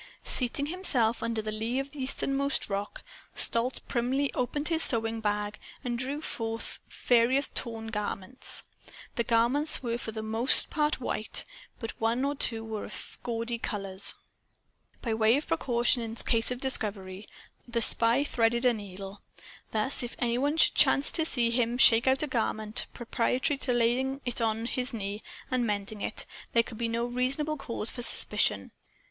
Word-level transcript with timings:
Seating 0.23 0.65
himself 0.65 1.21
under 1.21 1.43
the 1.43 1.51
lee 1.51 1.77
of 1.77 1.91
the 1.91 1.99
easternmost 2.01 2.71
rock, 2.71 3.03
Stolz 3.35 3.77
primly 3.87 4.33
opened 4.33 4.69
his 4.69 4.81
sewing 4.81 5.19
bag 5.21 5.59
and 5.83 5.99
drew 5.99 6.21
forth 6.21 6.79
various 6.89 7.47
torn 7.49 7.85
garments. 7.89 8.63
The 9.15 9.23
garments 9.23 9.83
were 9.83 9.99
for 9.99 10.11
the 10.11 10.23
most 10.23 10.71
part 10.71 10.99
white, 10.99 11.45
but 11.77 11.91
one 12.01 12.25
or 12.25 12.33
two 12.33 12.65
were 12.65 12.85
of 12.85 13.19
gaudy 13.21 13.59
colors. 13.59 14.15
By 15.03 15.13
way 15.13 15.37
of 15.37 15.45
precaution, 15.45 16.01
in 16.01 16.15
case 16.15 16.49
of 16.49 16.59
discovery, 16.59 17.27
the 17.67 17.79
spy 17.83 18.23
threaded 18.23 18.65
a 18.65 18.73
needle. 18.73 19.21
Thus, 19.71 20.01
if 20.01 20.15
any 20.17 20.39
one 20.39 20.57
should 20.57 20.73
chance 20.73 21.11
to 21.11 21.23
see 21.25 21.51
him 21.51 21.77
shake 21.77 22.07
out 22.07 22.23
a 22.23 22.27
garment, 22.27 22.87
preparatory 22.95 23.59
to 23.59 23.71
laying 23.71 24.21
it 24.25 24.41
on 24.41 24.65
his 24.65 24.93
knee 24.95 25.21
and 25.51 25.67
mending 25.67 26.01
it, 26.01 26.25
there 26.53 26.63
could 26.63 26.79
be 26.79 26.87
no 26.87 27.05
reasonable 27.05 27.55
cause 27.57 27.91
for 27.91 28.01
suspicion. 28.01 28.71